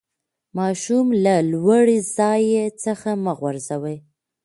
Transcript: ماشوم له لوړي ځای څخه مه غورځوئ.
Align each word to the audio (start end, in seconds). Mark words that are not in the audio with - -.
ماشوم 0.57 1.07
له 1.23 1.35
لوړي 1.51 1.97
ځای 2.17 2.43
څخه 2.83 3.09
مه 3.23 3.33
غورځوئ. 3.39 3.97